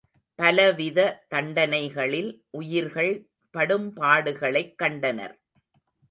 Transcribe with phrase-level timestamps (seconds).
[0.35, 0.99] பலவித
[1.29, 3.11] தண்டனைகளில் உயிர்கள்
[3.51, 5.35] படும் பாடுகளைக் கண்டனர்.